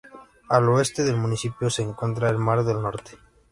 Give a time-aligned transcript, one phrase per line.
[0.49, 3.19] Al oeste del municipio se encuentra el Mar del Norte.